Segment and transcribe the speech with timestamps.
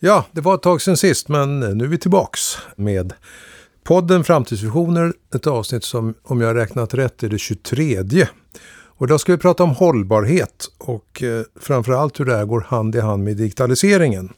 [0.00, 3.12] Ja, det var ett tag sedan sist, men nu är vi tillbaks med
[3.84, 5.12] podden Framtidsvisioner.
[5.34, 8.26] Ett avsnitt som, om jag har räknat rätt, är det 23.
[8.70, 12.94] Och idag ska vi prata om hållbarhet och eh, framförallt hur det här går hand
[12.94, 14.32] i hand med digitaliseringen.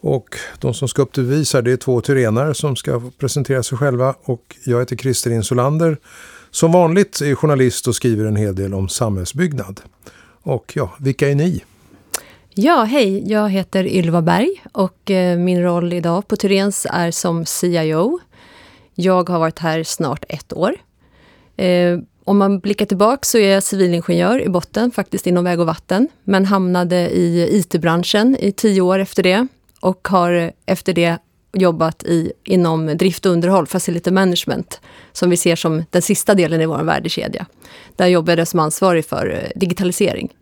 [0.00, 3.62] Och de som ska upp till bevis här, det är två tyrenare som ska presentera
[3.62, 4.14] sig själva.
[4.22, 5.96] Och jag heter Christer Insulander.
[6.50, 9.80] Som vanligt är journalist och skriver en hel del om samhällsbyggnad.
[10.42, 11.64] Och ja, vilka är ni?
[12.58, 13.30] Ja, hej.
[13.30, 18.20] Jag heter Ylva Berg och eh, min roll idag på Tyrens är som CIO.
[18.94, 20.74] Jag har varit här snart ett år.
[21.56, 25.66] Eh, om man blickar tillbaka så är jag civilingenjör i botten, faktiskt inom väg och
[25.66, 29.46] vatten, men hamnade i IT-branschen i tio år efter det
[29.80, 31.18] och har efter det
[31.52, 34.80] jobbat i, inom drift och underhåll, facility management,
[35.12, 37.46] som vi ser som den sista delen i vår värdekedja.
[37.96, 40.32] Där jobbade jag som ansvarig för eh, digitalisering.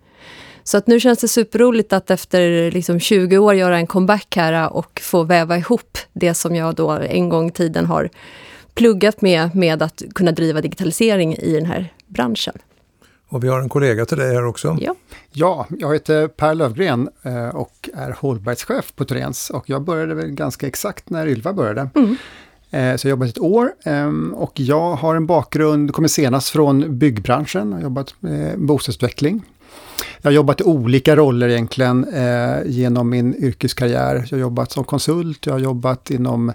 [0.65, 4.73] Så att nu känns det superroligt att efter liksom 20 år göra en comeback här
[4.73, 8.11] och få väva ihop det som jag då en gång i tiden har
[8.75, 12.59] pluggat med, med att kunna driva digitalisering i den här branschen.
[13.29, 14.77] Och vi har en kollega till dig här också.
[14.81, 14.95] Ja,
[15.33, 19.51] ja jag heter Per Lövgren eh, och är hållbarhetschef på Turens.
[19.51, 21.89] Och jag började väl ganska exakt när Ylva började.
[21.95, 22.17] Mm.
[22.71, 26.49] Eh, så jag har jobbat ett år ehm, och jag har en bakgrund, kommer senast
[26.49, 29.43] från byggbranschen, har jobbat med bostadsutveckling
[30.23, 34.15] jag har jobbat i olika roller egentligen eh, genom min yrkeskarriär.
[34.31, 36.53] Jag har jobbat som konsult, jag har jobbat inom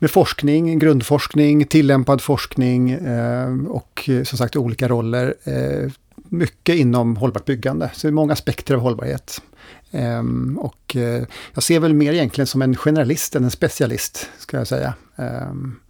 [0.00, 5.34] med forskning, grundforskning, tillämpad forskning eh, och eh, som sagt olika roller.
[5.44, 5.90] Eh,
[6.28, 9.42] mycket inom hållbart byggande, så det är många aspekter av hållbarhet.
[9.90, 11.22] Um, och uh,
[11.54, 14.94] jag ser väl mer egentligen som en generalist än en specialist, ska jag säga.
[15.16, 15.80] Um,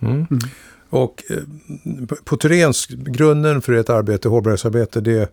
[0.00, 0.26] mm.
[0.30, 0.40] Mm.
[0.92, 1.36] Och eh,
[2.24, 5.28] på Turens, grunden för ert arbete, hållbarhetsarbete, det är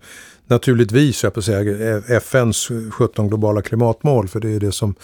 [0.47, 4.95] naturligtvis, jag på säga, FNs 17 globala klimatmål, för det är det som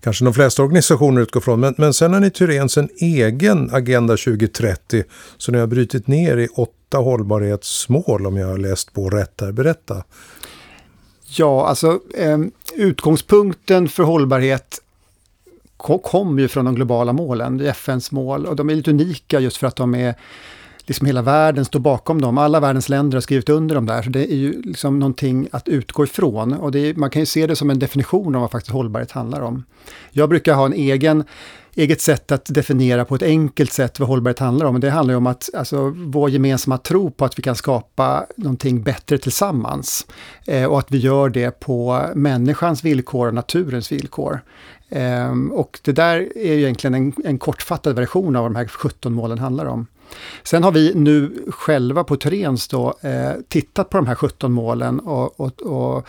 [0.00, 1.60] kanske de flesta organisationer utgår från.
[1.60, 5.04] Men, men sen har ni Turens en egen Agenda 2030,
[5.38, 9.52] så ni har brutit ner i åtta hållbarhetsmål, om jag har läst på rätt här.
[9.52, 10.04] Berätta.
[11.26, 12.38] Ja, alltså eh,
[12.74, 14.80] utgångspunkten för hållbarhet
[15.76, 19.66] kom ju från de globala målen, FNs mål, och de är lite unika just för
[19.66, 20.14] att de är
[20.86, 22.38] liksom hela världen står bakom dem.
[22.38, 25.68] Alla världens länder har skrivit under dem där, så det är ju liksom någonting att
[25.68, 26.52] utgå ifrån.
[26.52, 29.40] Och är, man kan ju se det som en definition av vad faktiskt hållbarhet handlar
[29.40, 29.64] om.
[30.10, 31.24] Jag brukar ha en egen
[31.76, 34.80] eget sätt att definiera på ett enkelt sätt vad hållbarhet handlar om.
[34.80, 39.18] det handlar om att alltså, vår gemensamma tro på att vi kan skapa någonting bättre
[39.18, 40.06] tillsammans.
[40.46, 44.40] Eh, och att vi gör det på människans villkor och naturens villkor.
[44.88, 49.12] Ehm, och det där är egentligen en, en kortfattad version av vad de här 17
[49.12, 49.86] målen handlar om.
[50.42, 55.00] Sen har vi nu själva på Turens då eh, tittat på de här 17 målen
[55.00, 56.06] och, och, och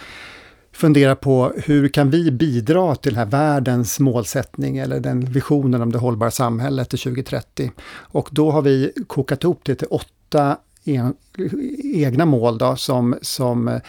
[0.71, 5.91] fundera på hur kan vi bidra till den här världens målsättning eller den visionen om
[5.91, 7.71] det hållbara samhället till 2030.
[7.91, 11.13] Och då har vi kokat ihop det till åtta en,
[11.83, 13.79] egna mål då, som, som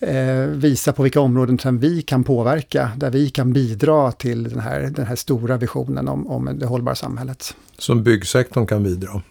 [0.00, 4.60] eh, visar på vilka områden som vi kan påverka, där vi kan bidra till den
[4.60, 7.54] här, den här stora visionen om, om det hållbara samhället.
[7.78, 9.22] Som byggsektorn kan bidra?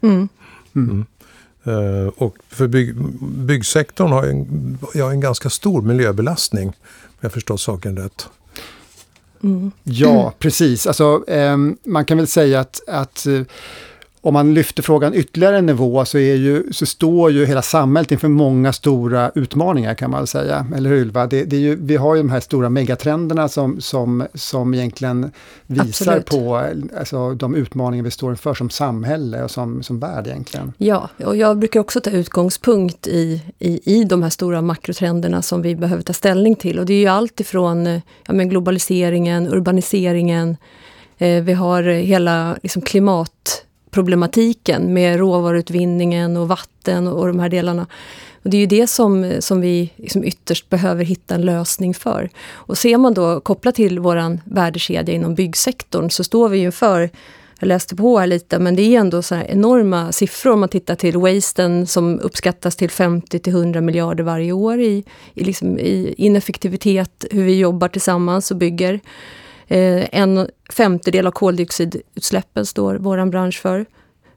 [0.00, 0.28] Mm.
[0.74, 1.06] Mm.
[1.66, 6.68] Uh, och för bygg, byggsektorn har en, ja, en ganska stor miljöbelastning.
[6.68, 8.28] Om jag förstått saken rätt.
[9.42, 9.70] Mm.
[9.82, 10.86] Ja, precis.
[10.86, 13.40] Alltså, eh, man kan väl säga att, att eh,
[14.24, 18.12] om man lyfter frågan ytterligare en nivå så, är ju, så står ju hela samhället
[18.12, 20.66] inför många stora utmaningar kan man säga.
[20.76, 21.26] Eller hur Ylva?
[21.26, 25.30] Det, det är ju, vi har ju de här stora megatrenderna som, som, som egentligen
[25.66, 26.26] visar Absolut.
[26.26, 26.56] på
[26.98, 30.72] alltså, de utmaningar vi står inför som samhälle och som, som värld egentligen.
[30.78, 35.62] Ja, och jag brukar också ta utgångspunkt i, i, i de här stora makrotrenderna som
[35.62, 36.78] vi behöver ta ställning till.
[36.78, 37.86] Och det är ju allt ifrån
[38.26, 40.56] ja, men globaliseringen, urbaniseringen,
[41.18, 43.53] eh, vi har hela liksom, klimat
[43.94, 47.86] problematiken med råvaruutvinningen och vatten och, de här delarna.
[48.42, 52.30] Och det är ju det som, som vi liksom ytterst behöver hitta en lösning för.
[52.52, 57.10] Och ser man då kopplat till vår värdekedja inom byggsektorn så står vi inför
[57.58, 60.94] jag läste på här lite, men det är ändå så enorma siffror om man tittar
[60.94, 65.04] till wasten som uppskattas till 50 till 100 miljarder varje år i,
[65.34, 69.00] i, liksom, i ineffektivitet, hur vi jobbar tillsammans och bygger.
[69.74, 73.86] Eh, en femtedel av koldioxidutsläppen står vår bransch för.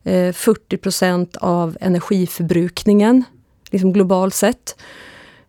[0.04, 3.24] Eh, 40 procent av energiförbrukningen,
[3.72, 4.76] liksom globalt sett.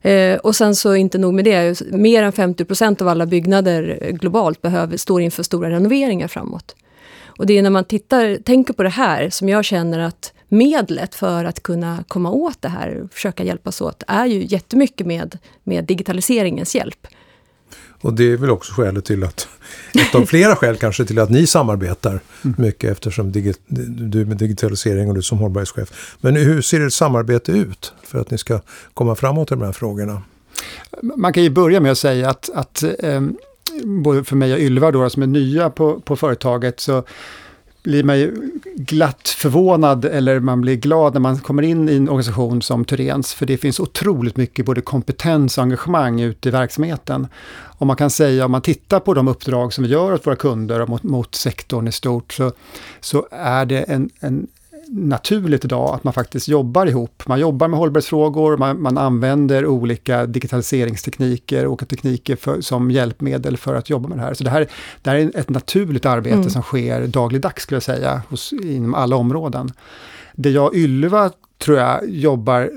[0.03, 4.11] Eh, och sen så inte nog med det, mer än 50 procent av alla byggnader
[4.13, 6.77] globalt behöver, står inför stora renoveringar framåt.
[7.27, 11.15] Och det är när man tittar, tänker på det här som jag känner att medlet
[11.15, 15.85] för att kunna komma åt det här, försöka hjälpas åt, är ju jättemycket med, med
[15.85, 17.07] digitaliseringens hjälp.
[18.01, 19.49] Och det är väl också skälet till att,
[19.95, 22.55] ett av flera skäl kanske till att ni samarbetar mm.
[22.59, 23.55] mycket eftersom digi,
[23.89, 26.17] du med digitalisering och du som hållbarhetschef.
[26.21, 28.61] Men hur ser ert samarbete ut för att ni ska
[28.95, 30.23] komma framåt i de här frågorna?
[31.03, 33.23] Man kan ju börja med att säga att, att eh,
[33.85, 37.05] både för mig och Ylva då, som är nya på, på företaget, så
[37.89, 42.09] blir man ju glatt förvånad eller man blir glad när man kommer in i en
[42.09, 47.27] organisation som Turens, För det finns otroligt mycket både kompetens och engagemang ute i verksamheten.
[47.79, 50.37] Och man kan säga, om man tittar på de uppdrag som vi gör åt våra
[50.37, 52.53] kunder och mot, mot sektorn i stort, så,
[53.01, 54.47] så är det en, en
[54.91, 57.23] naturligt idag att man faktiskt jobbar ihop.
[57.27, 63.75] Man jobbar med hållbarhetsfrågor, man, man använder olika digitaliseringstekniker och tekniker för, som hjälpmedel för
[63.75, 64.35] att jobba med det här.
[64.35, 64.67] Så det här,
[65.03, 66.51] det här är ett naturligt arbete mm.
[66.51, 69.73] som sker dagligdags skulle jag säga, hos, inom alla områden.
[70.35, 72.71] Det jag och Ylva tror jag jobbar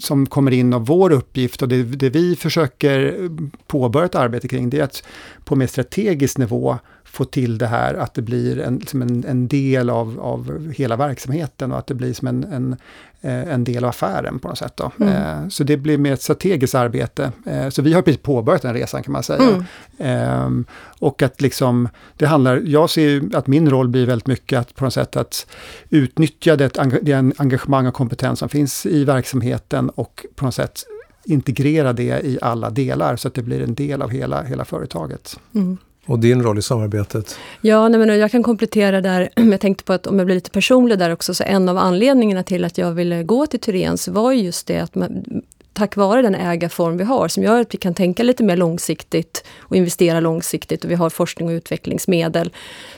[0.00, 3.28] som kommer in av vår uppgift och det, det vi försöker
[3.66, 5.04] påbörja ett arbete kring, det är att
[5.44, 6.78] på mer strategisk nivå
[7.12, 10.96] få till det här, att det blir en, som en, en del av, av hela
[10.96, 12.76] verksamheten och att det blir som en, en,
[13.20, 14.72] eh, en del av affären på något sätt.
[14.76, 14.92] Då.
[15.00, 15.12] Mm.
[15.12, 17.32] Eh, så det blir mer ett strategiskt arbete.
[17.46, 19.42] Eh, så vi har precis påbörjat den resan kan man säga.
[19.42, 19.64] Mm.
[19.98, 20.64] Ehm,
[20.98, 24.84] och att liksom, det handlar, jag ser att min roll blir väldigt mycket att på
[24.84, 25.46] något sätt att
[25.90, 26.68] utnyttja det,
[27.02, 30.82] det engagemang och kompetens som finns i verksamheten och på något sätt
[31.24, 35.40] integrera det i alla delar så att det blir en del av hela, hela företaget.
[35.54, 35.78] Mm.
[36.06, 37.38] Och din roll i samarbetet?
[37.60, 39.28] Ja, nej, men jag kan komplettera där.
[39.50, 42.42] Jag tänkte på att om jag blir lite personlig där också, så en av anledningarna
[42.42, 45.24] till att jag ville gå till Tyrens var just det att man,
[45.72, 49.44] tack vare den ägarform vi har, som gör att vi kan tänka lite mer långsiktigt
[49.58, 52.52] och investera långsiktigt och vi har forskning och utvecklingsmedel,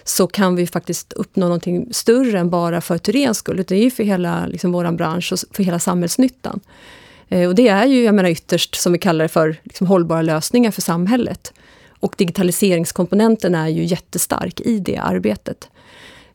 [0.05, 3.57] så kan vi faktiskt uppnå någonting större än bara för Tyrens skull.
[3.57, 6.61] Det är ju för hela liksom, vår bransch och för hela samhällsnyttan.
[7.29, 10.23] Eh, och det är ju, jag menar ytterst, som vi kallar det för, liksom, hållbara
[10.23, 11.53] lösningar för samhället.
[12.05, 15.69] Och digitaliseringskomponenten är ju jättestark i det arbetet.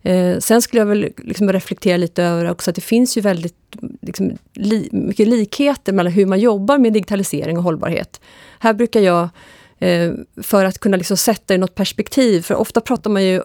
[0.02, 3.56] Eh, sen skulle jag väl liksom reflektera lite över också att det finns ju väldigt
[4.02, 8.22] liksom, li, mycket likheter mellan hur man jobbar med digitalisering och hållbarhet.
[8.60, 9.30] Här brukar jag,
[9.80, 10.12] eh,
[10.44, 13.42] för att kunna liksom sätta det i något perspektiv, för ofta pratar man ju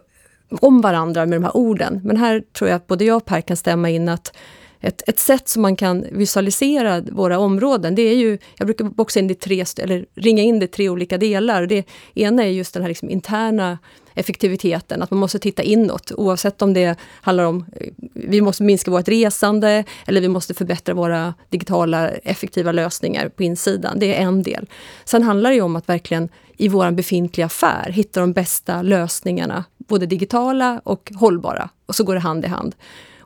[0.61, 3.41] om varandra med de här orden, men här tror jag att både jag och Per
[3.41, 4.37] kan stämma in att
[4.85, 9.21] ett, ett sätt som man kan visualisera våra områden, det är ju, jag brukar boxa
[9.21, 11.67] in det tre, eller ringa in det i tre olika delar.
[11.67, 11.85] Det
[12.15, 13.79] ena är just den här liksom interna
[14.15, 18.91] effektiviteten, att man måste titta inåt oavsett om det handlar om eh, vi måste minska
[18.91, 23.99] vårt resande eller vi måste förbättra våra digitala effektiva lösningar på insidan.
[23.99, 24.67] Det är en del.
[25.05, 30.07] Sen handlar det om att verkligen i vår befintliga affär hitta de bästa lösningarna, både
[30.07, 31.69] digitala och hållbara.
[31.87, 32.75] Och så går det hand i hand.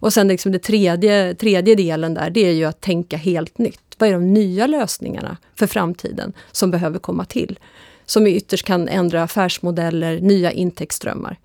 [0.00, 3.80] Och sen liksom det tredje, tredje delen där, det är ju att tänka helt nytt.
[3.98, 7.58] Vad är de nya lösningarna för framtiden som behöver komma till?
[8.06, 11.38] Som ytterst kan ändra affärsmodeller, nya intäktsströmmar.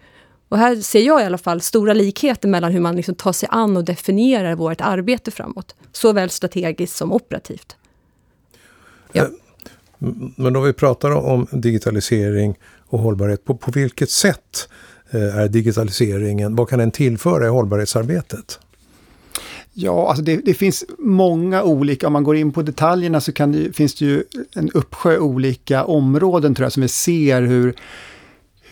[0.49, 3.49] Och här ser jag i alla fall stora likheter mellan hur man liksom tar sig
[3.51, 5.75] an och definierar vårt arbete framåt.
[5.91, 7.75] Såväl strategiskt som operativt.
[9.11, 9.23] Ja.
[9.23, 9.29] Eh,
[10.35, 14.69] men om vi pratar om digitalisering och hållbarhet, på, på vilket sätt
[15.13, 16.55] Eh, är digitaliseringen?
[16.55, 18.59] Vad kan den tillföra i hållbarhetsarbetet?
[19.73, 23.75] Ja, alltså det, det, finns många olika, om man går in på detaljerna så det,
[23.75, 24.23] finns det ju
[24.55, 27.75] en uppsjö olika områden tror jag som vi ser hur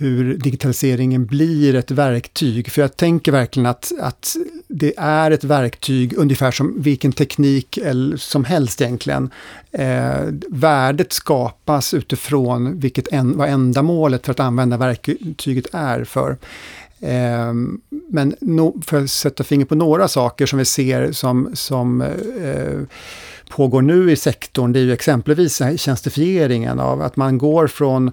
[0.01, 2.72] hur digitaliseringen blir ett verktyg.
[2.72, 4.36] För jag tänker verkligen att, att
[4.67, 7.79] det är ett verktyg ungefär som vilken teknik
[8.17, 9.29] som helst egentligen.
[9.72, 16.38] Eh, värdet skapas utifrån vilket en, vad ändamålet för att använda verktyget är för.
[17.00, 17.53] Eh,
[18.10, 22.79] men no, för att sätta finger på några saker som vi ser som, som eh,
[23.50, 28.12] pågår nu i sektorn, det är ju exempelvis tjänstifieringen av att man går från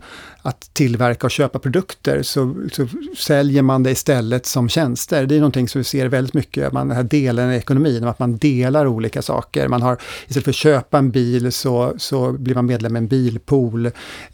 [0.49, 5.27] att tillverka och köpa produkter så, så säljer man det istället som tjänster.
[5.27, 8.19] Det är någonting som vi ser väldigt mycket, man, den här delen i ekonomin, att
[8.19, 9.69] man delar olika saker.
[9.69, 13.09] Man har, istället för att köpa en bil så, så blir man medlem i en
[13.09, 13.87] bilpool.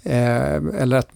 [0.02, 1.10] Eh, eller att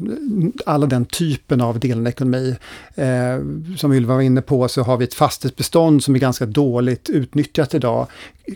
[0.67, 2.57] alla den typen av delen i ekonomi.
[2.95, 3.39] Eh,
[3.77, 7.75] som Ylva var inne på så har vi ett fastighetsbestånd som är ganska dåligt utnyttjat
[7.75, 8.07] idag.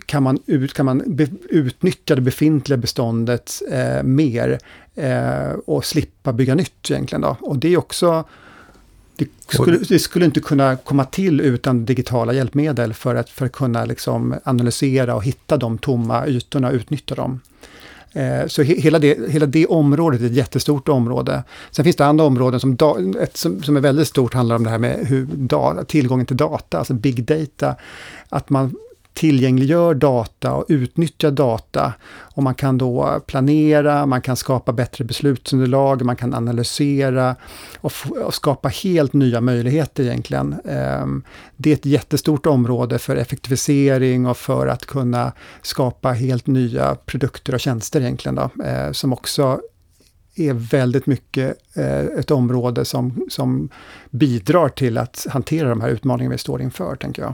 [0.05, 4.59] Kan man, ut, kan man be, utnyttja det befintliga beståndet eh, mer
[4.95, 7.21] eh, och slippa bygga nytt egentligen.
[7.21, 7.37] Då.
[7.39, 8.23] Och det är också
[9.15, 13.51] det skulle, det skulle, inte kunna komma till utan digitala hjälpmedel för att, för att
[13.51, 17.39] kunna liksom analysera och hitta de tomma ytorna och utnyttja dem.
[18.13, 21.43] Eh, så he, hela, det, hela det området är ett jättestort område.
[21.71, 24.63] Sen finns det andra områden som, da, ett som, som är väldigt stort handlar om
[24.63, 27.75] det här med hur da, tillgången till data, alltså big data.
[28.29, 28.75] Att man
[29.13, 31.93] tillgängliggör data och utnyttjar data.
[32.35, 37.35] Och man kan då planera, man kan skapa bättre beslutsunderlag, man kan analysera
[37.81, 37.91] och,
[38.25, 40.55] och skapa helt nya möjligheter egentligen.
[40.65, 41.23] Ehm,
[41.57, 47.53] det är ett jättestort område för effektivisering och för att kunna skapa helt nya produkter
[47.53, 49.61] och tjänster egentligen då, eh, som också
[50.35, 53.69] är väldigt mycket eh, ett område som, som
[54.09, 57.33] bidrar till att hantera de här utmaningarna vi står inför, tänker jag.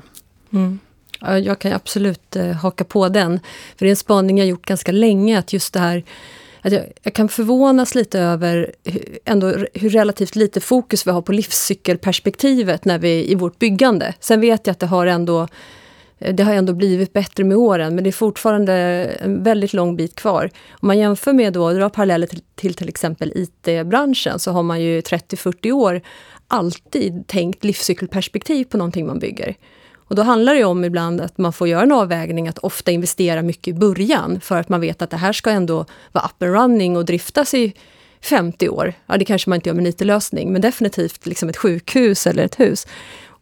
[0.54, 0.80] Mm.
[1.22, 3.40] Jag kan absolut eh, haka på den.
[3.78, 6.04] För det är en spaning jag gjort ganska länge, att just det här
[6.62, 11.22] att jag, jag, kan förvånas lite över hur, ändå hur relativt lite fokus vi har
[11.22, 14.14] på livscykelperspektivet när vi, i vårt byggande.
[14.20, 15.48] Sen vet jag att det har ändå
[16.20, 18.74] eh, det har ändå blivit bättre med åren, men det är fortfarande
[19.20, 20.50] en väldigt lång bit kvar.
[20.70, 24.82] Om man jämför med då, drar paralleller till, till till exempel IT-branschen, så har man
[24.82, 26.02] ju 30-40 år
[26.48, 29.56] alltid tänkt livscykelperspektiv på någonting man bygger.
[30.10, 33.42] Och då handlar det om ibland att man får göra en avvägning att ofta investera
[33.42, 36.54] mycket i början för att man vet att det här ska ändå vara up and
[36.54, 37.74] running och driftas i
[38.22, 38.94] 50 år.
[39.06, 42.44] Ja, det kanske man inte gör med en IT-lösning, men definitivt liksom ett sjukhus eller
[42.44, 42.88] ett hus.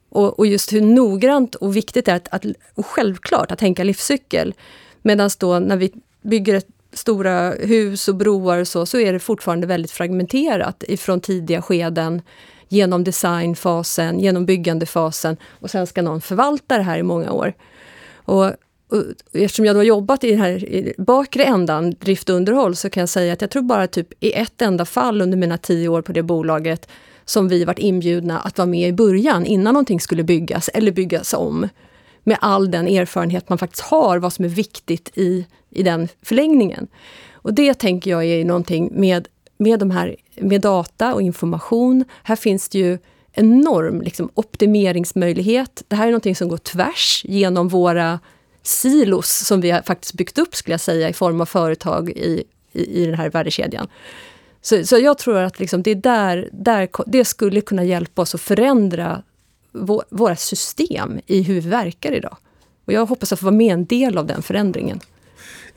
[0.10, 2.46] Och, och, just hur noggrant och viktigt det är att, att,
[2.76, 4.54] och självklart att tänka livscykel.
[5.02, 9.20] Medan då när vi bygger ett stora hus och broar och så, så är det
[9.20, 12.22] fortfarande väldigt fragmenterat ifrån tidiga skeden
[12.70, 17.54] genom designfasen, genom byggandefasen och sen ska någon förvalta det här i många år.
[18.16, 18.46] Och,
[18.90, 22.76] och eftersom jag då har jobbat i den här i bakre ändan, drift och underhåll,
[22.76, 25.58] så kan jag säga att jag tror bara typ i ett enda fall under mina
[25.58, 26.90] tio år på det bolaget
[27.26, 31.34] som vi varit inbjudna att vara med i början, innan någonting skulle byggas eller byggas
[31.34, 31.70] om.
[32.24, 36.88] Med all den erfarenhet man faktiskt har, vad som är viktigt i, i den förlängningen.
[37.34, 42.06] Och det tänker jag är någonting med, med, de här, med data och information.
[42.24, 42.98] Här finns det ju
[43.34, 45.84] enorm liksom, optimeringsmöjlighet.
[45.88, 48.20] Det här är någonting som går tvärs genom våra
[48.64, 52.44] silos som vi har faktiskt byggt upp, skulle jag säga, i form av företag i,
[52.72, 53.88] i, i den här värdekedjan.
[54.62, 58.42] Så, så jag tror att liksom det, där, där, det skulle kunna hjälpa oss att
[58.42, 59.24] förändra
[59.72, 62.38] vår, våra system i hur vi verkar idag.
[62.86, 65.00] Och jag hoppas att få vara med en del av den förändringen.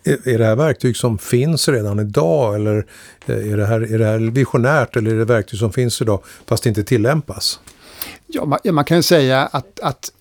[0.04, 2.86] Är det här verktyg som finns redan idag eller
[3.26, 6.22] eh, är det här, är det här visionärt eller är det verktyg som finns idag
[6.46, 7.60] fast det inte tillämpas?
[8.26, 10.12] Ja, man, man kan ju säga att, att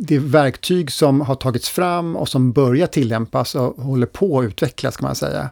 [0.00, 4.96] det verktyg som har tagits fram och som börjar tillämpas och håller på att utvecklas
[4.96, 5.50] kan man säga.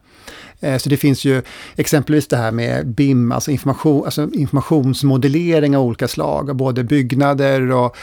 [0.61, 1.43] Eh, så det finns ju
[1.77, 7.97] exempelvis det här med BIM, alltså, information, alltså informationsmodellering av olika slag, både byggnader och,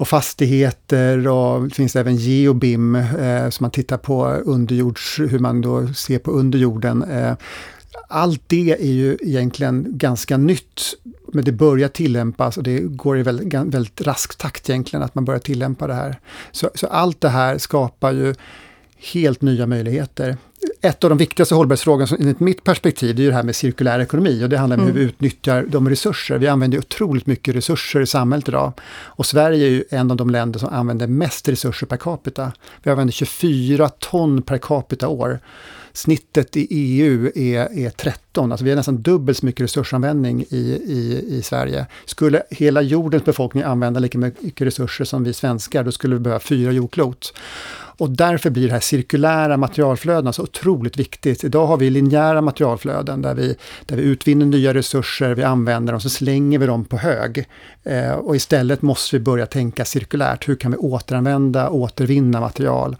[0.00, 5.60] och fastigheter och det finns även geobim, eh, som man tittar på underjords, hur man
[5.60, 7.02] då ser på underjorden.
[7.02, 7.34] Eh,
[8.08, 10.80] allt det är ju egentligen ganska nytt,
[11.32, 15.24] men det börjar tillämpas och det går i väldigt, väldigt rask takt egentligen att man
[15.24, 16.20] börjar tillämpa det här.
[16.52, 18.34] Så, så allt det här skapar ju
[19.12, 20.36] helt nya möjligheter.
[20.82, 24.44] Ett av de viktigaste hållbarhetsfrågorna enligt mitt perspektiv, det är det här med cirkulär ekonomi
[24.44, 24.94] och det handlar om mm.
[24.94, 26.38] hur vi utnyttjar de resurser.
[26.38, 28.72] Vi använder otroligt mycket resurser i samhället idag.
[28.90, 32.52] Och Sverige är ju en av de länder som använder mest resurser per capita.
[32.82, 35.40] Vi använder 24 ton per capita år.
[35.92, 40.82] Snittet i EU är, är 13, alltså vi har nästan dubbelt så mycket resursanvändning i,
[40.86, 41.86] i, i Sverige.
[42.04, 46.40] Skulle hela jordens befolkning använda lika mycket resurser som vi svenskar, då skulle vi behöva
[46.40, 47.32] fyra jordklot.
[48.00, 51.44] Och därför blir det här cirkulära materialflödena så otroligt viktigt.
[51.44, 56.00] Idag har vi linjära materialflöden där vi, där vi utvinner nya resurser, vi använder dem,
[56.00, 57.46] så slänger vi dem på hög.
[57.84, 60.48] Eh, och istället måste vi börja tänka cirkulärt.
[60.48, 62.96] Hur kan vi återanvända, återvinna material?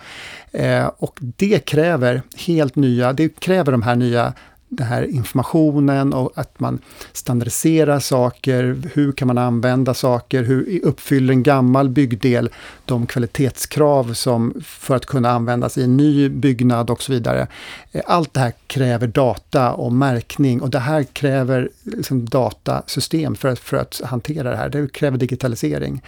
[0.52, 4.32] Eh, och det kräver helt nya, det kräver de här nya
[4.70, 6.78] den här informationen och att man
[7.12, 8.82] standardiserar saker.
[8.94, 10.42] Hur kan man använda saker?
[10.42, 12.50] Hur uppfyller en gammal byggdel
[12.84, 17.46] de kvalitetskrav som för att kunna användas i en ny byggnad och så vidare.
[17.92, 23.48] Eh, allt det här kräver data och märkning och det här kräver liksom datasystem för
[23.48, 24.68] att, för att hantera det här.
[24.68, 26.02] Det kräver digitalisering.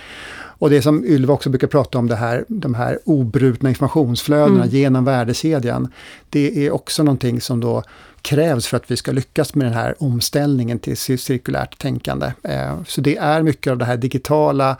[0.62, 4.68] Och det som Ylva också brukar prata om, det här, de här obrutna informationsflödena mm.
[4.68, 5.92] genom värdekedjan.
[6.30, 7.82] Det är också någonting som då
[8.20, 12.32] krävs för att vi ska lyckas med den här omställningen till cirkulärt tänkande.
[12.42, 14.76] Eh, så det är mycket av det här digitala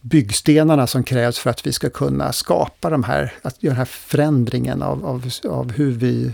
[0.00, 3.84] byggstenarna som krävs för att vi ska kunna skapa de här, att göra den här
[3.84, 6.32] förändringen av, av, av hur vi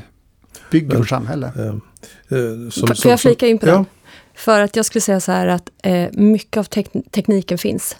[0.70, 1.52] bygger Men, vårt samhälle.
[1.56, 1.66] Eh,
[2.38, 3.78] eh, som, Får jag flika in på ja.
[3.78, 3.84] det?
[4.34, 7.96] För att jag skulle säga så här att eh, mycket av tek tekniken finns.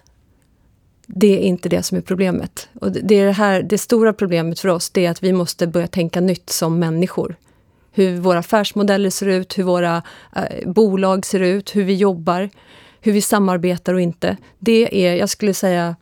[1.06, 2.68] Det är inte det som är problemet.
[2.80, 5.66] Och det, är det, här, det stora problemet för oss, det är att vi måste
[5.66, 7.36] börja tänka nytt som människor
[7.96, 10.02] hur våra affärsmodeller ser ut, hur våra
[10.36, 12.50] eh, bolag ser ut, hur vi jobbar,
[13.00, 14.36] hur vi samarbetar och inte.
[14.58, 15.96] Det är, jag skulle säga,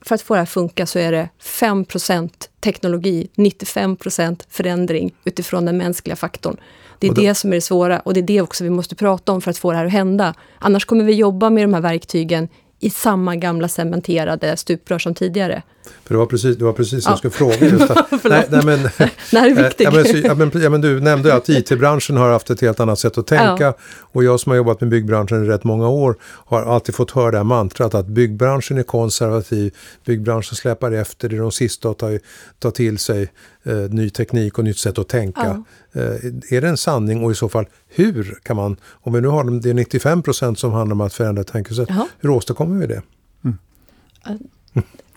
[0.00, 5.64] för att få det här att funka så är det 5% teknologi, 95% förändring utifrån
[5.64, 6.56] den mänskliga faktorn.
[6.98, 8.94] Det är då- det som är det svåra och det är det också vi måste
[8.94, 10.34] prata om för att få det här att hända.
[10.58, 12.48] Annars kommer vi jobba med de här verktygen
[12.80, 15.62] i samma gamla cementerade stuprör som tidigare.
[16.04, 17.10] För det var precis, det var precis Ja.
[17.10, 17.56] jag skulle fråga.
[17.68, 18.82] Just att, nej, nej, men,
[19.30, 19.80] Det här är viktigt.
[19.80, 22.80] Ja men, så, ja, men, ja, men du nämnde att IT-branschen har haft ett helt
[22.80, 23.74] annat sätt att tänka.
[24.00, 27.30] Och jag som har jobbat med byggbranschen i rätt många år har alltid fått höra
[27.30, 29.74] det här mantrat att byggbranschen är konservativ.
[30.06, 32.18] Byggbranschen släpar efter, det är de sista att ta,
[32.58, 33.32] ta till sig
[33.64, 35.64] eh, ny teknik och nytt sätt att tänka.
[35.92, 36.02] Eh,
[36.50, 39.44] är det en sanning och i så fall hur kan man, om vi nu har
[39.44, 41.88] de- det är 95 procent som handlar om att förändra tänkesätt,
[42.20, 43.02] hur åstadkommer vi det?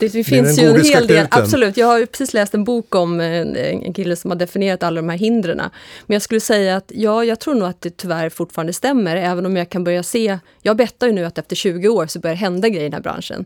[0.02, 1.78] Det, det finns ju en hel del, absolut.
[1.78, 5.18] Jag har precis läst en bok om en, kille som har definierat alla de här
[5.18, 5.58] hindren.
[5.58, 9.46] Men jag skulle säga att ja, jag tror nog att det tyvärr fortfarande stämmer, även
[9.46, 12.36] om jag kan börja se, jag bettar ju nu att efter 20 år så börjar
[12.36, 13.46] det hända grejer i den här branschen.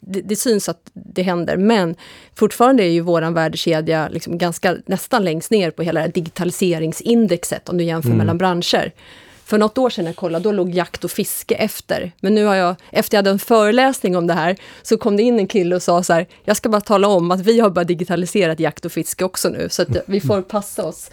[0.00, 1.94] Det, det syns att det händer, men
[2.34, 7.68] fortfarande är ju våran värdekedja liksom ganska, nästan längst ner på hela det här digitaliseringsindexet,
[7.68, 8.92] om du jämför mellan branscher.
[9.46, 12.12] För något år sedan när jag kollade, då låg jakt och fiske efter.
[12.20, 15.22] Men nu har jag, efter jag hade en föreläsning om det här, så kom det
[15.22, 17.70] in en kille och sa så här, jag ska bara tala om att vi har
[17.70, 21.10] börjat digitalisera jakt och fiske också nu, så att vi får passa oss.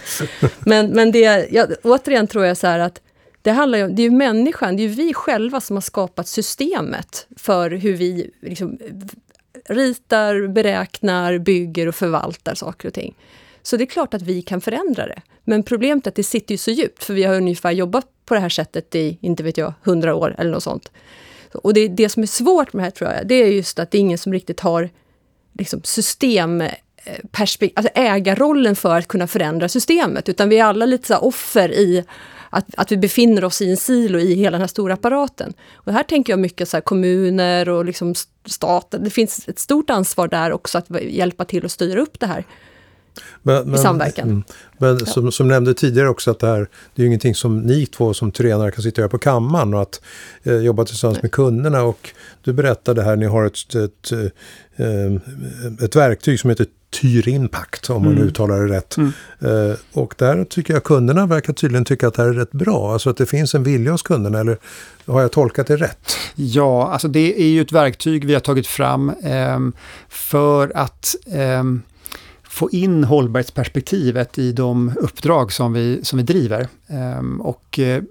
[0.59, 3.01] Men, men det, jag, återigen tror jag så här att
[3.41, 6.27] det handlar ju det är ju människan, det är ju vi själva som har skapat
[6.27, 8.77] systemet för hur vi liksom,
[9.69, 13.15] ritar, beräknar, bygger och förvaltar saker och ting.
[13.63, 15.21] Så det är klart att vi kan förändra det.
[15.43, 18.33] Men problemet är att det sitter ju så djupt, för vi har ungefär jobbat på
[18.33, 20.91] det här sättet i, inte vet jag, hundra år eller något sånt.
[21.53, 23.91] Och det, det som är svårt med det här tror jag, det är just att
[23.91, 24.89] det är ingen som riktigt har
[25.59, 31.07] liksom, systemperspektiv, eh, alltså ägarrollen för att kunna förändra systemet, utan vi är alla lite
[31.07, 32.03] så här offer i
[32.49, 35.53] att, att vi befinner oss i en silo i hela den här stora apparaten.
[35.73, 38.13] Och här tänker jag mycket så här kommuner och liksom
[38.45, 39.03] staten.
[39.03, 42.45] Det finns ett stort ansvar där också att hjälpa till att styra upp det här.
[43.41, 44.29] Men, samverkan.
[44.29, 44.43] mm,
[44.77, 47.85] Men som, som nämnde tidigare också att det här, det är ju ingenting som ni
[47.85, 50.01] två som tränare kan sitta och göra på kammaren och att
[50.43, 51.83] eh, jobba tillsammans med kunderna.
[51.83, 52.09] Och
[52.43, 56.65] du berättade här, ni har ett, ett, eh, ett verktyg som heter
[57.01, 58.23] Tyr Impact, om man Mm.
[58.27, 58.97] uttalar det rätt.
[58.97, 59.11] Mm.
[59.41, 62.93] Eh, och där tycker jag kunderna verkar tydligen tycka att det här är rätt bra.
[62.93, 64.57] Alltså att det finns en vilja hos kunderna, eller
[65.05, 66.11] har jag tolkat det rätt?
[66.35, 69.73] Ja, alltså det är ju ett verktyg vi har tagit fram ehm,
[70.09, 71.81] för att ehm,
[72.53, 76.67] få in hållbarhetsperspektivet i de uppdrag som vi, som vi driver.
[76.87, 78.03] Ehm, och eh,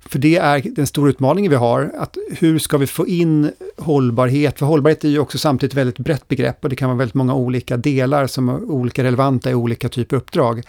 [0.00, 4.58] för det är den stora utmaningen vi har, att hur ska vi få in hållbarhet?
[4.58, 7.14] För hållbarhet är ju också samtidigt ett väldigt brett begrepp och det kan vara väldigt
[7.14, 10.62] många olika delar som är olika relevanta i olika typer av uppdrag.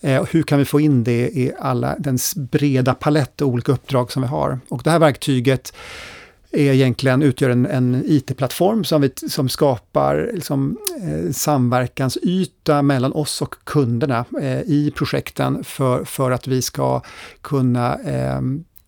[0.00, 4.12] Eh, hur kan vi få in det i alla den breda palett av olika uppdrag
[4.12, 4.60] som vi har?
[4.68, 5.72] Och det här verktyget
[6.52, 13.42] är egentligen, utgör en, en IT-plattform som, vi, som skapar liksom, eh, samverkansyta mellan oss
[13.42, 17.02] och kunderna eh, i projekten för, för att vi ska
[17.40, 18.40] kunna eh,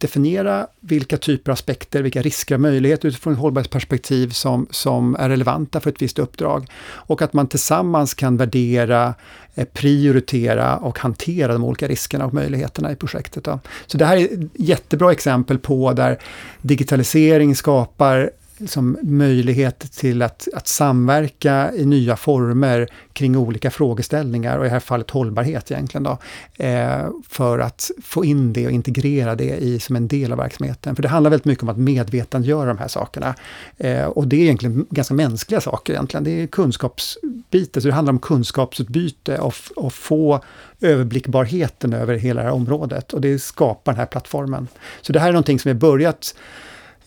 [0.03, 5.29] definiera vilka typer av aspekter, vilka risker och möjligheter utifrån ett hållbarhetsperspektiv som, som är
[5.29, 6.67] relevanta för ett visst uppdrag.
[6.85, 9.15] Och att man tillsammans kan värdera,
[9.55, 13.45] eh, prioritera och hantera de olika riskerna och möjligheterna i projektet.
[13.45, 13.61] Då.
[13.87, 16.19] Så det här är ett jättebra exempel på där
[16.62, 18.31] digitalisering skapar
[18.62, 24.72] liksom möjlighet till att, att samverka i nya former kring olika frågeställningar och i det
[24.72, 26.18] här fallet hållbarhet egentligen då.
[26.64, 30.96] Eh, för att få in det och integrera det i, som en del av verksamheten.
[30.96, 33.35] För det handlar väldigt mycket om att medvetandegöra de här sakerna.
[33.79, 36.25] Eh, och det är egentligen ganska mänskliga saker egentligen.
[36.25, 37.83] Det är kunskapsbiten.
[37.83, 40.40] så det handlar om kunskapsutbyte och, och få
[40.81, 43.12] överblickbarheten över hela det här området.
[43.12, 44.68] Och det skapar den här plattformen.
[45.01, 46.35] Så det här är någonting som vi har börjat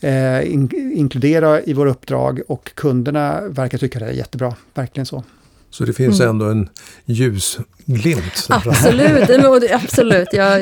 [0.02, 4.56] eh, in, inkludera i våra uppdrag och kunderna verkar tycka det är jättebra.
[4.74, 5.24] Verkligen så.
[5.70, 6.30] Så det finns Mm.
[6.30, 6.70] ändå en
[7.06, 8.46] ljusglimt.
[8.50, 9.30] Absolut,
[9.72, 10.28] absolut.
[10.34, 10.62] Jag,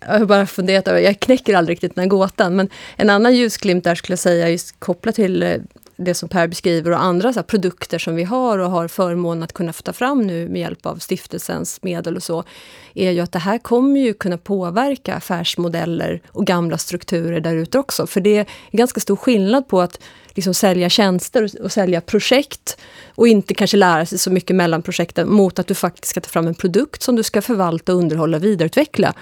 [0.00, 3.36] jag har bara funderat över, jag knäcker aldrig riktigt den här gåtan, men en annan
[3.36, 5.56] ljusglimt där skulle jag säga, just kopplat till eh,
[6.04, 9.42] det som Per beskriver och andra så här, produkter som vi har och har förmånen
[9.42, 12.44] att kunna få ta fram nu med hjälp av stiftelsens medel och så,
[12.94, 17.78] är ju att det här kommer ju kunna påverka affärsmodeller och gamla strukturer där ute
[17.78, 18.06] också.
[18.06, 20.00] För det är ganska stor skillnad på att
[20.34, 22.76] liksom sälja tjänster och, och sälja projekt
[23.14, 26.28] och inte kanske lära sig så mycket mellan projekten mot att du faktiskt ska ta
[26.28, 29.14] fram en produkt som du ska förvalta, underhålla och vidareutveckla.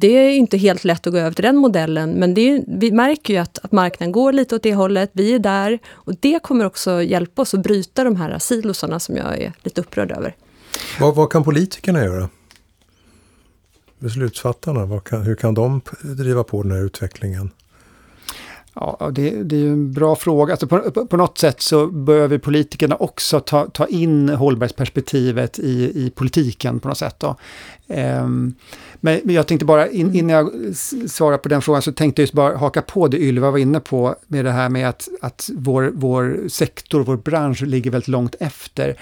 [0.00, 2.92] Det är inte helt lätt att gå över till den modellen, men det är, vi
[2.92, 5.10] märker ju att, att marknaden går lite åt det hållet.
[5.12, 9.16] Vi är där och det kommer också hjälpa oss att bryta de här silosarna som
[9.16, 10.36] jag är lite upprörd över.
[11.00, 12.28] Vad, vad kan politikerna göra?
[13.98, 17.50] Beslutsfattarna, vad kan, hur kan de driva på den här utvecklingen?
[18.80, 20.52] Ja, det, det är ju en bra fråga.
[20.52, 25.92] Alltså på, på, på, något sätt så behöver politikerna också ta, ta in hållbarhetsperspektivet i,
[26.06, 27.16] i politiken på något sätt.
[27.18, 27.36] Då.
[27.86, 28.54] Um,
[29.00, 30.76] men, men jag tänkte bara, in, innan jag
[31.10, 33.80] svarar på den frågan, så tänkte jag just bara haka på det Ylva var inne
[33.80, 38.34] på, med det här med att, att vår, vår sektor, vår bransch ligger väldigt långt
[38.40, 38.96] efter.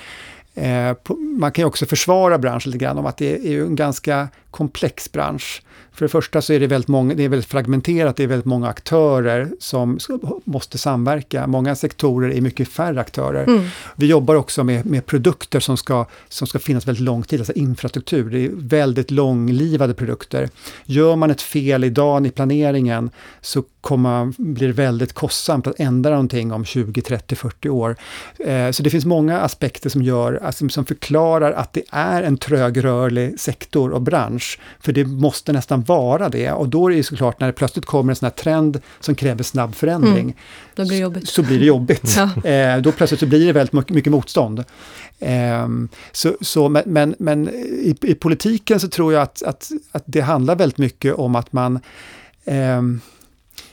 [0.55, 0.97] Eh,
[1.39, 5.13] man kan ju också försvara branschen lite grann om att det är en ganska komplex
[5.13, 5.63] bransch.
[5.93, 8.47] För det första så är det väldigt, många, det är väldigt fragmenterat, det är väldigt
[8.47, 9.99] många aktörer som
[10.45, 11.47] måste samverka.
[11.47, 13.45] Många sektorer är mycket färre aktörer.
[13.45, 13.65] Mm.
[13.97, 17.53] Vi jobbar också med, med produkter som ska, som ska finnas väldigt lång tid, alltså
[17.53, 18.31] infrastruktur.
[18.31, 20.49] Det är väldigt långlivade produkter.
[20.85, 26.11] Gör man ett fel idag i planeringen så kommer, blir det väldigt kostsamt att ändra
[26.11, 27.97] någonting om 20, 30, 40 år.
[28.39, 32.37] Eh, så det finns många aspekter som, gör, alltså, som förklarar att det är en
[32.37, 34.48] trögrörlig sektor och bransch.
[34.81, 36.53] För det måste nästan vara det.
[36.53, 39.43] Och då är det såklart när det plötsligt kommer en sån här trend som kräver
[39.43, 40.21] snabb förändring.
[40.21, 40.35] Mm.
[40.75, 41.29] Då blir det jobbigt.
[41.29, 42.17] Så, blir det jobbigt.
[42.45, 42.51] Ja.
[42.51, 44.65] Eh, då plötsligt så blir det väldigt mycket, motstånd.
[45.19, 45.69] Eh,
[46.13, 50.21] så, så, men men, men i, i, politiken så tror jag att, att, att det
[50.21, 51.77] handlar väldigt mycket om att man
[52.45, 52.83] eh,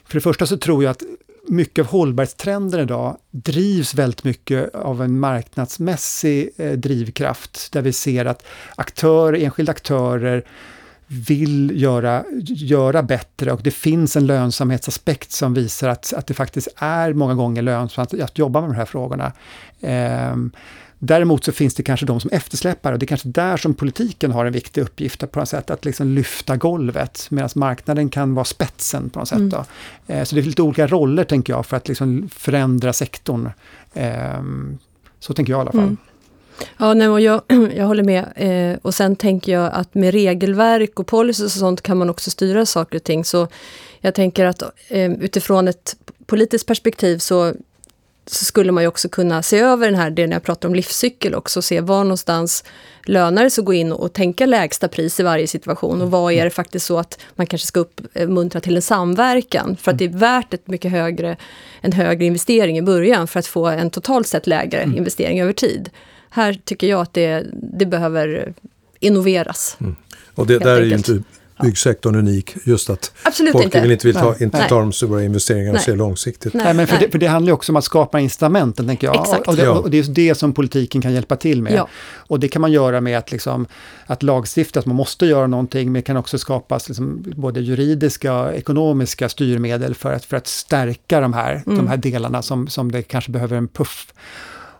[0.06, 1.04] för det första så tror jag att
[1.48, 8.26] mycket av hållbarhetstrenden idag drivs väldigt mycket av en marknadsmässig eh, drivkraft, där vi ser
[8.26, 10.46] att aktörer, enskilda aktörer
[11.08, 16.68] vill göra, göra bättre och det finns en lönsamhetsaspekt som visar att, att det faktiskt
[16.78, 19.32] är många gånger lönsamt att jobba med de här frågorna.
[19.82, 20.36] Eh,
[21.00, 24.32] Däremot så finns det kanske de som eftersläpar och det är kanske där som politiken
[24.32, 28.46] har en viktig uppgift på något sätt, att liksom lyfta golvet, medan marknaden kan vara
[28.46, 29.38] spetsen på något sätt.
[29.38, 29.64] Mm.
[30.08, 33.50] Eh, så det är lite olika roller tänker jag för att liksom förändra sektorn.
[33.94, 34.44] Eh,
[35.20, 35.82] så tänker jag i alla fall.
[35.82, 35.98] Mm.
[36.78, 37.42] Ja, nej, och jag,
[37.76, 38.26] jag håller med.
[38.36, 42.32] Eh, och sen tänker jag att med regelverk och policies och sånt kan man också
[42.32, 43.26] styra saker och ting.
[43.26, 43.48] Så
[44.02, 47.54] jag tänker att eh, utifrån ett politiskt perspektiv så,
[48.26, 51.36] så skulle man ju också kunna se över den här, när jag pratar om livscykel
[51.36, 52.64] också, se var någonstans
[53.06, 56.34] lönar det sig att gå in och tänka lägsta pris i varje situation och vad
[56.34, 60.06] är det faktiskt så att man kanske ska uppmuntra till en samverkan för att det
[60.06, 61.38] är värt ett mycket högre,
[61.82, 64.98] en högre investering i början för att få en totalt sett lägre mm.
[64.98, 65.90] investering över tid
[66.36, 68.54] här tycker jag att det, det behöver
[69.00, 69.78] innoveras.
[69.80, 69.96] Mm.
[70.36, 71.24] Och det där är ju inte
[71.62, 73.82] byggsektorn unik, just att Absolut folk inte.
[73.82, 76.54] vill inte, vill ta, inte ta de stora investeringarna och se långsiktigt.
[76.54, 79.22] Nej, men för det, för det handlar ju också om att skapa incitamenten, tänker jag.
[79.22, 79.48] Exakt.
[79.48, 81.74] Och det, och det, är det som politiken kan hjälpa till med.
[81.74, 81.88] Ja.
[82.16, 83.68] Och det kan man göra med att, liksom,
[84.06, 88.40] att lagstifta, att man måste göra någonting, men det kan också skapas liksom, både juridiska
[88.40, 91.78] och ekonomiska styrmedel för att, för att stärka de här, mm.
[91.78, 94.14] de här delarna som, som det kanske behöver en puff.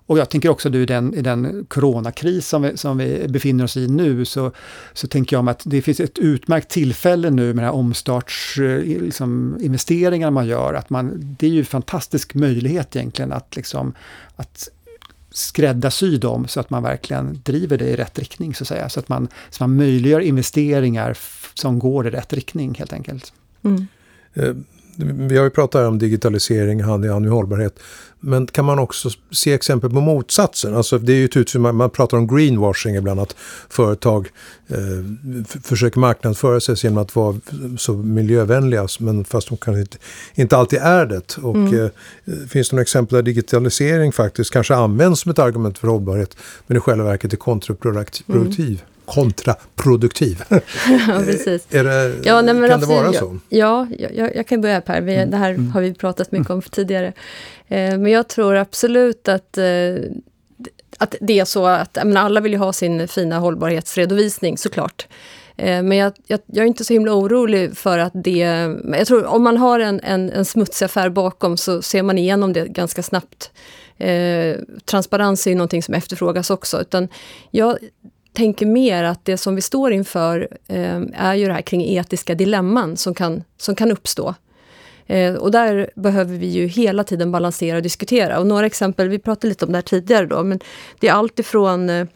[0.08, 3.78] Och jag tänker också i den, i den coronakris som vi, som vi befinner oss
[3.78, 4.52] i nu, så,
[4.94, 10.30] så tänker jag om att det finns ett utmärkt tillfälle nu med de här omstartsinvesteringarna
[10.30, 10.74] liksom, man gör.
[10.74, 13.94] Att man, det är ju en fantastisk möjlighet egentligen att, liksom,
[14.36, 14.70] att
[15.32, 18.90] skräddarsy dem så att man verkligen driver det i rätt riktning, så att säga.
[18.90, 21.18] Så att man, så man möjliggör investeringar
[21.54, 23.34] som går i rätt riktning, helt enkelt.
[23.64, 23.88] Mm.
[24.98, 27.80] Vi har ju pratat om digitalisering hand i hand med hållbarhet.
[28.20, 30.76] Men kan man också se exempel på motsatsen?
[30.76, 33.36] Alltså det är ju ett man, man pratar om greenwashing ibland, att
[33.70, 34.30] företag
[34.68, 34.78] eh,
[35.64, 37.40] försöker marknadsföra sig genom att vara
[37.78, 39.98] så miljövänliga, men fast de kanske inte,
[40.36, 41.38] inte alltid är det.
[41.38, 41.84] Och mm.
[41.84, 41.90] eh,
[42.50, 46.78] finns det några exempel där digitalisering faktiskt kanske används som ett argument för hållbarhet, men
[46.78, 48.68] i själva verket är kontraproduktiv?
[48.68, 50.44] Mm kontraproduktiv.
[50.50, 51.66] ja, precis.
[51.66, 51.78] Det,
[52.24, 53.40] ja, nej, kan det vara så?
[53.50, 55.02] Ja, jag, jag kan börja Per.
[55.02, 55.32] Vi, mm.
[55.32, 55.72] Det här mm.
[55.72, 57.14] har vi pratat mycket om tidigare.
[57.68, 59.96] Eh, men jag tror absolut att, eh,
[60.98, 65.08] att det är så att menar, alla vill ju ha sin fina hållbarhetsredovisning såklart.
[65.58, 68.40] Eh, men jag, jag, jag, är inte så himla orolig för att det...
[68.98, 72.54] Jag tror om man har en, en, en smutsig affär bakom så ser man igenom
[72.54, 73.52] det ganska snabbt.
[73.98, 76.82] Eh, transparens är ju någonting som efterfrågas också.
[76.82, 77.08] Utan
[77.52, 77.78] jag
[78.36, 82.36] tänker mer att det som vi står inför eh, är ju det här kring etiska
[82.36, 84.36] dilemman som kan, som kan uppstå.
[85.08, 88.40] Eh, och där behöver vi ju hela tiden balansera och diskutera.
[88.40, 90.60] Och några exempel, vi pratade lite om det här tidigare då, men
[91.00, 92.08] det är allt ifrån eh,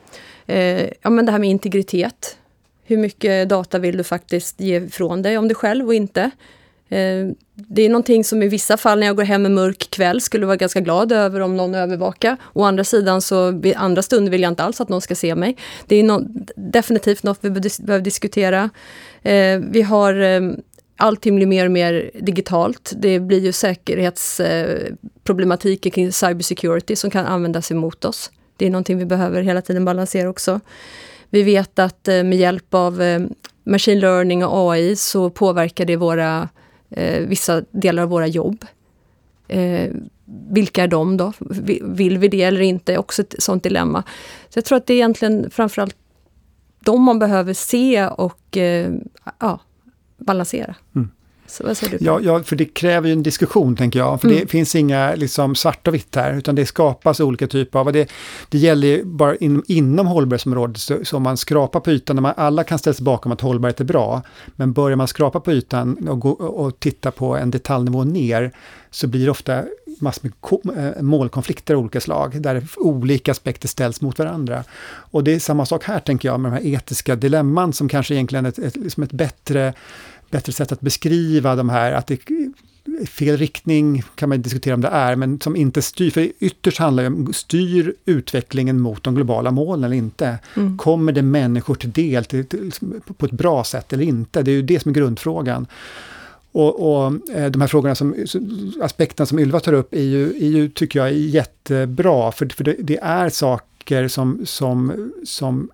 [0.48, 2.38] eh ja, men det här med integritet.
[2.84, 6.32] Hur mycket data vill du faktiskt ge ifrån dig om dig själv och inte?
[6.90, 10.22] Eh, det är någonting som i vissa fall när jag går hem en mörk kväll
[10.22, 12.38] skulle vara ganska glad över om någon övervakar.
[12.54, 15.58] Å andra sidan så andra stunder vill jag inte alls att någon ska se mig.
[15.88, 16.20] Det är no
[16.56, 18.70] definitivt något vi behöver diskutera.
[19.24, 20.42] Eh, vi har eh,
[20.98, 22.94] allting blir mer och mer digitalt.
[22.98, 28.32] Det blir ju säkerhetsproblematiker eh, kring cybersecurity som kan användas emot oss.
[28.58, 30.60] Det är någonting vi behöver hela tiden balansera också.
[31.30, 33.02] Vi vet att eh, med hjälp av
[33.64, 36.50] machine learning och AI så påverkar det våra
[36.90, 38.66] eh, vissa delar av våra jobb.
[39.48, 39.92] Eh,
[40.50, 41.34] vilka är de då?
[41.82, 42.98] Vill vi det eller inte?
[42.98, 44.04] Också ett sånt dilemma.
[44.50, 45.96] Så jag tror att det är egentligen framförallt
[46.80, 48.94] de man behöver se och eh,
[49.40, 49.60] ja,
[50.18, 50.76] balansera.
[50.96, 51.10] Mm.
[51.50, 52.06] Så vad säger du?
[52.06, 54.22] Ja, ja, för det kräver ju en diskussion tänker jag.
[54.22, 54.40] För mm.
[54.40, 57.94] det finns inga liksom, svart och vitt här, utan det skapas olika typer av...
[57.94, 58.12] Det,
[58.50, 62.34] det gäller ju bara in, inom hållbarhetsområdet, så, så om man skrapar på ytan, man,
[62.38, 64.22] alla kan ställa sig bakom att hållbarhet är bra,
[64.56, 68.52] men börjar man skrapa på ytan och, gå, och titta på en detaljnivå ner,
[68.92, 69.64] så blir det ofta
[70.00, 70.32] massor
[70.64, 74.64] med eh, målkonflikter av olika slag, där olika aspekter ställs mot varandra.
[74.88, 78.14] Och det är samma sak här, tänker jag, med de här etiska dilemman, som kanske
[78.14, 79.74] egentligen är ett, ett, liksom ett bättre
[80.32, 84.82] bättre sätt att beskriva de här, att det är fel riktning kan man diskutera om
[84.82, 89.16] det är, men som inte styr, för ytterst handlar det om, styr utvecklingen mot de
[89.16, 90.40] globala målen eller inte?
[90.56, 90.78] Mm.
[90.78, 92.72] Kommer det människor till del till, till,
[93.18, 94.44] på ett bra sätt eller inte?
[94.44, 95.68] Det är ju det som är grundfrågan.
[96.52, 98.16] Och, och eh, de här frågorna som,
[98.82, 102.76] aspekterna som Ylva tar upp är ju, är ju tycker jag, jättebra, för, för det,
[102.80, 105.70] det är saker som, som, som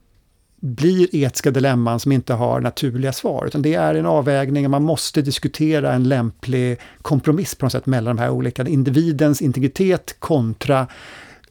[0.60, 5.22] blir etiska dilemman som inte har naturliga svar, utan det är en avvägning, man måste
[5.22, 10.88] diskutera en lämplig kompromiss på något sätt mellan de här olika, individens integritet kontra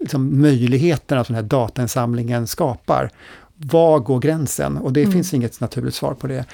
[0.00, 3.10] liksom, möjligheterna som den här datainsamlingen skapar.
[3.56, 4.76] Var går gränsen?
[4.76, 5.12] Och det mm.
[5.12, 6.44] finns inget naturligt svar på det.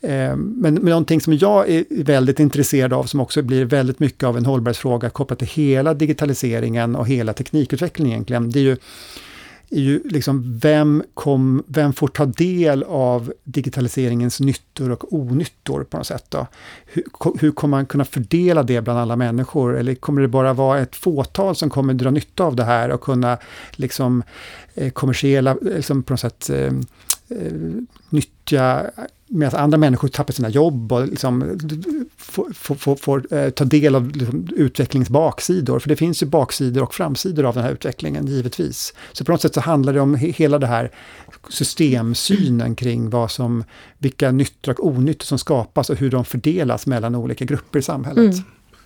[0.00, 4.24] Eh, men, men någonting som jag är väldigt intresserad av, som också blir väldigt mycket
[4.24, 8.76] av en hållbarhetsfråga kopplat till hela digitaliseringen och hela teknikutvecklingen egentligen, det är ju
[9.70, 15.96] är ju liksom vem, kom, vem får ta del av digitaliseringens nyttor och onyttor på
[15.96, 16.24] något sätt.
[16.28, 16.46] Då?
[16.86, 17.04] Hur,
[17.40, 19.78] hur kommer man kunna fördela det bland alla människor?
[19.78, 23.00] Eller kommer det bara vara ett fåtal som kommer dra nytta av det här och
[23.00, 23.38] kunna
[23.70, 24.22] liksom
[24.74, 26.72] eh, kommersiella, liksom på något sätt eh,
[27.28, 27.52] eh
[28.12, 28.90] nyttja
[29.32, 31.58] medan andra människor tappar sina jobb och liksom
[32.16, 35.78] får, får, får eh, ta del av liksom, utvecklingens baksidor.
[35.78, 38.94] För det finns ju baksidor och framsidor av den här utvecklingen, givetvis.
[39.12, 40.90] Så på något sätt så handlar det om he hela det här
[41.48, 43.64] systemsynen kring vad som,
[43.98, 48.34] vilka nyttor och onyttor som skapas och hur de fördelas mellan olika grupper i samhället.
[48.34, 48.44] Mm.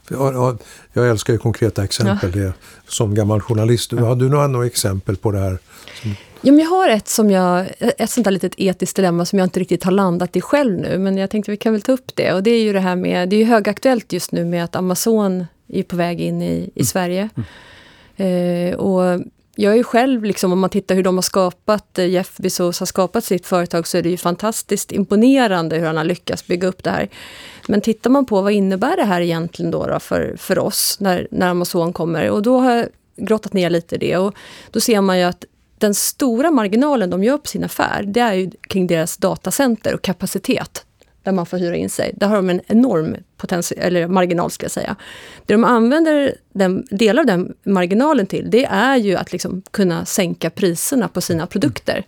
[0.09, 0.59] Jag,
[0.93, 2.41] jag, älskar ju konkreta exempel ja.
[2.41, 2.53] det,
[2.89, 3.93] som gammal journalist.
[3.93, 4.01] Ja.
[4.01, 5.59] Har du några, några exempel på det här?
[6.03, 6.15] Som...
[6.47, 9.47] Ja, men jag har ett, som jag, ett sånt där litet etiskt dilemma som jag
[9.47, 12.17] inte riktigt har landat i själv nu, men jag tänkte vi kan väl ta upp
[12.17, 12.33] det.
[12.33, 14.77] Och det är ju det här med, det är ju högaktuellt just nu med att
[14.77, 16.85] Amazon är på väg in i, i mm.
[16.85, 17.29] Sverige.
[18.17, 18.73] Mm.
[18.73, 19.21] Eh, och
[19.57, 22.79] jag är ju själv, liksom, om man tittar hur de har skapat, eh, Jeff Bezos
[22.79, 26.69] har skapat sitt företag, så är det ju fantastiskt imponerande hur han har lyckats bygga
[26.69, 27.09] upp det här.
[27.69, 31.29] Men tittar man på vad innebär det här egentligen då, då för, för oss när,
[31.31, 32.31] när Amazon kommer?
[32.31, 34.35] Och då har jag grottat ner lite i det och
[34.71, 35.45] då ser man ju att
[35.79, 40.03] den stora marginalen de gör på sin affär, det är ju kring deras datacenter och
[40.03, 40.85] kapacitet
[41.23, 42.13] där man får hyra in sig.
[42.17, 44.97] Där har de en enorm potential, eller marginal ska jag säga.
[45.47, 50.05] Det de använder den, delar av den marginalen till, det är ju att liksom kunna
[50.05, 52.05] sänka priserna på sina produkter.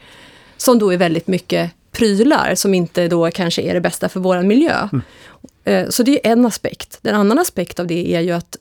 [0.57, 4.43] Som då är väldigt mycket prylar som inte då kanske är det bästa för vår
[4.43, 4.89] miljö.
[4.93, 5.03] Mm.
[5.65, 6.99] Eh, så det är en aspekt.
[7.03, 8.57] Den annan aspekt av det är ju att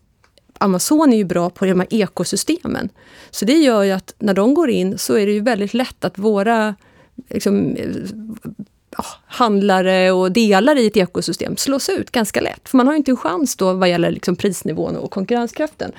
[0.59, 2.89] Amazon är ju bra på de här ekosystemen.
[3.31, 6.05] Så det gör ju att när de går in så är det ju väldigt lätt
[6.05, 6.75] att våra
[7.29, 7.87] liksom, eh,
[8.95, 12.69] ah, handlare och delar i ett ekosystem slås ut ganska lätt.
[12.69, 15.91] För man har inte en chans då vad gäller liksom prisnivån och konkurrenskraften.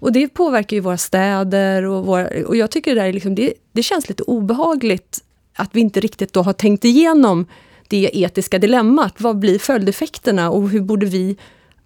[0.00, 3.52] Och det påverkar ju våra städer och, våra, och jag tycker det, där liksom, det,
[3.72, 7.46] det känns lite obehagligt att vi inte riktigt då har tänkt igenom
[7.88, 9.14] det etiska dilemmat.
[9.20, 11.36] Vad blir följdeffekterna och hur borde vi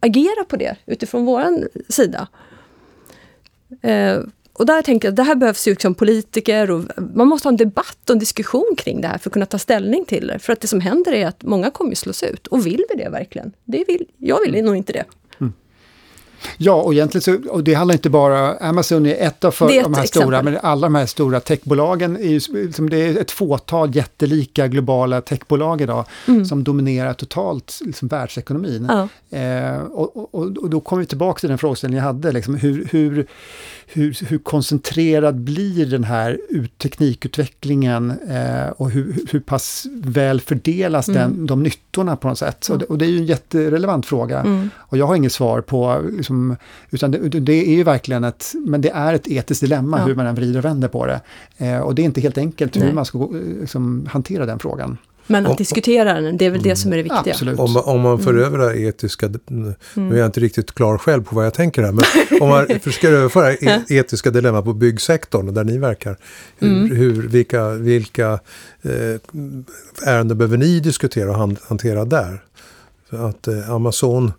[0.02, 2.28] agera på det utifrån vår sida.
[3.82, 4.20] Eh,
[4.52, 6.84] och där tänker jag, det här behövs ju liksom politiker och
[7.14, 9.58] man måste ha en debatt och en diskussion kring det här för att kunna ta
[9.58, 10.38] ställning till det.
[10.38, 12.46] För att det som händer är att många kommer slås ut.
[12.46, 13.52] Och vill vi det verkligen?
[13.64, 15.04] Det vill, jag vill nog inte det.
[16.56, 19.72] Ja, och egentligen så, och det handlar inte bara, Amazon är ett av för, de
[19.72, 20.08] här exempel.
[20.08, 24.68] stora, men alla de här stora techbolagen, är ju, liksom, det är ett fåtal jättelika
[24.68, 26.44] globala techbolag idag mm.
[26.44, 28.88] som dominerar totalt liksom, världsekonomin.
[28.88, 29.08] Ja.
[29.38, 32.88] Eh, och, och, och, då kommer vi tillbaka till den frågeställningen jag hade, liksom, hur,
[32.90, 33.26] hur,
[33.86, 36.38] hur, hur koncentrerad blir den här
[36.78, 41.20] teknikutvecklingen eh, och hur, hur pass väl fördelas mm.
[41.20, 42.68] den, de nyttorna på något sätt?
[42.68, 42.74] Mm.
[42.74, 44.40] Och, det, och, det, är ju en jätterelevant fråga.
[44.40, 44.70] Mm.
[44.76, 46.31] Och jag har inget svar på, liksom,
[46.90, 50.04] utan det, det, är ju verkligen ett, men det är ett etiskt dilemma ja.
[50.04, 51.20] hur man än vrider och vänder på det.
[51.56, 52.86] Eh, och det är inte helt enkelt Nej.
[52.86, 53.28] hur man ska
[53.60, 54.98] liksom, hantera den frågan.
[55.26, 57.32] Men att om, diskutera den, det är väl mm, det som är det viktiga.
[57.32, 57.58] Absolut.
[57.58, 58.44] Om, om man för mm.
[58.44, 59.74] över det etiska, nu
[60.14, 62.04] är jag inte riktigt klar själv på vad jag tänker här, men
[62.40, 66.16] om man försöker överföra e- etiska dilemma på byggsektorn, där ni verkar,
[66.58, 66.96] hur, mm.
[66.96, 68.38] hur vilka, vilka
[68.82, 68.90] eh,
[70.06, 72.42] ärenden behöver ni diskutera och hantera där?
[73.10, 74.32] För att eh, Amazon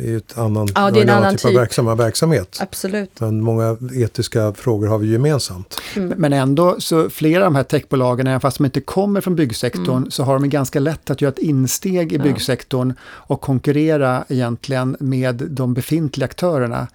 [0.00, 1.58] Det är ett annan, Ja, det är en annan annan typ, av typ.
[1.58, 2.58] verksamma verksamhet.
[2.60, 3.20] Absolut.
[3.20, 5.80] Men många etiska frågor har vi gemensamt.
[5.94, 10.10] Men ändå, så flera av de här techbolagen, även fast de inte kommer från byggsektorn,
[10.10, 15.34] så har de ganska lätt att göra ett insteg i byggsektorn och konkurrera egentligen med
[15.34, 16.88] de befintliga aktörerna.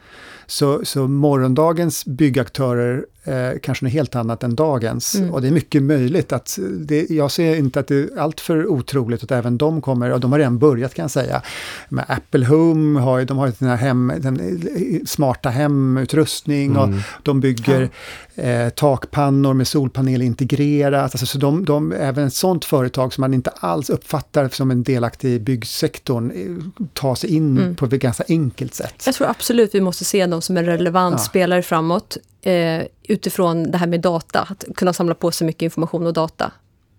[0.45, 5.15] Så, så morgondagens byggaktörer eh, kanske något helt annat än dagens.
[5.15, 5.31] Mm.
[5.33, 9.23] Och det är mycket möjligt att, det, jag ser inte att det är alltför otroligt
[9.23, 11.41] att även de kommer, och de har redan börjat kan jag säga.
[11.89, 16.77] Men Apple Home har ju, de har ju den här hem, den eh, smarta hemutrustning
[16.77, 16.89] och
[17.23, 17.89] de bygger
[18.35, 21.11] eh, takpannor med solpanel integrerat.
[21.13, 24.83] Alltså, så de, de, även ett sånt företag som man inte alls uppfattar som en
[24.83, 27.75] delaktig i byggsektorn eh, tar sig in Mm.
[27.75, 29.03] på ett ganska enkelt sätt.
[29.05, 31.23] Jag tror absolut vi måste se dem som en relevant Ja.
[31.23, 36.07] spelare framåt eh, utifrån det här med data, att kunna samla på sig mycket information
[36.07, 36.51] och data.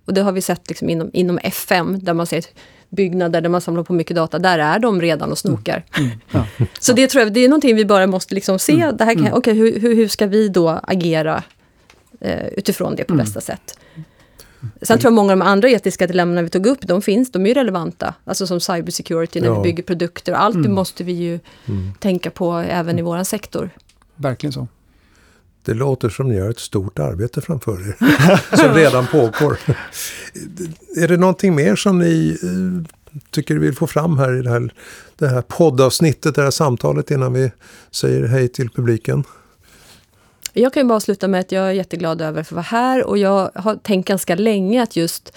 [0.05, 2.45] Och det har vi sett liksom inom, inom FM, där man ser
[2.89, 5.85] byggnader där man samlar på mycket data, där är de redan och snokar.
[6.31, 6.47] Ja.
[6.81, 9.33] Så det tror jag, det är någonting vi bara måste liksom se, det här kan,
[9.33, 11.43] okej, hur, hur, hur ska vi då agera
[12.21, 13.79] eh, utifrån det på bästa sätt?
[14.83, 17.47] Sen tror jag många av de andra etiska dilemmana vi tog upp, de finns, de
[17.47, 18.15] är relevanta.
[18.25, 19.55] Alltså som cybersecurity när Ja.
[19.55, 20.33] vi bygger produkter.
[20.33, 21.41] Allt det måste vi ju
[21.99, 23.71] tänka på även i våran sektor.
[24.17, 24.69] Verkligen så.
[25.65, 27.97] Det låter som ni har ett stort arbete framför er.
[28.57, 29.59] som redan pågår.
[30.97, 32.93] är det någonting mer som ni eh,
[33.31, 34.75] tycker vill få fram här i det här,
[35.17, 37.53] det här poddavsnittet, det här samtalet innan vi
[37.91, 39.25] säger hej till publiken?
[40.53, 43.05] Jag kan ju bara sluta med att jag är jätteglad över att få vara här
[43.05, 45.33] och jag har tänkt ganska länge att just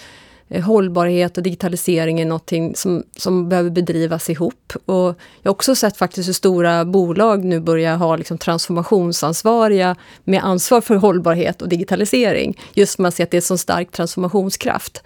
[0.50, 4.72] hållbarhet och digitalisering är någonting som, som behöver bedrivas ihop.
[4.84, 5.06] Och
[5.42, 10.80] jag har också sett faktiskt hur stora bolag nu börjar ha liksom transformationsansvariga med ansvar
[10.80, 12.58] för hållbarhet och digitalisering.
[12.74, 15.02] Just man ser att det är så stark transformationskraft.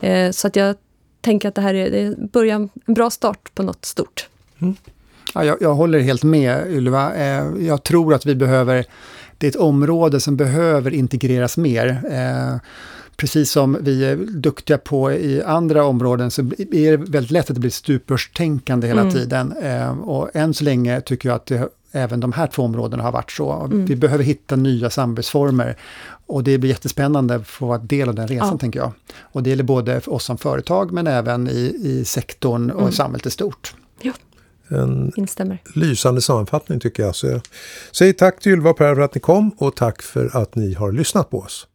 [0.00, 0.76] Eh, så att jag
[1.20, 4.28] tänker att det här är, det är början, en bra start på något stort.
[5.34, 7.14] Ja, jag, jag håller helt med Ylva.
[7.14, 8.84] Eh, jag tror att vi behöver,
[9.38, 12.00] det är ett område som behöver integreras mer.
[12.10, 12.56] Eh,
[13.16, 17.54] precis som vi är duktiga på i andra områden så är det väldigt lätt att
[17.56, 19.52] det blir stuprörstänkande hela tiden.
[19.62, 23.12] Eh, och än så länge tycker jag att det, även de här två områdena har
[23.12, 23.68] varit så.
[23.72, 25.76] Vi behöver hitta nya samarbetsformer.
[26.26, 28.58] Och det blir jättespännande att få vara del av den resan, Ja.
[28.58, 28.92] tänker jag.
[29.16, 32.92] Och det gäller både för oss som företag, men även i, i sektorn och i
[32.92, 33.74] samhället i stort.
[34.02, 34.12] Ja,
[34.68, 35.62] En instämmer.
[35.74, 37.14] lysande sammanfattning tycker jag.
[37.16, 37.40] Så jag
[37.92, 40.74] säger tack till Ylva och Per för att ni kom och tack för att ni
[40.74, 41.66] har lyssnat på oss.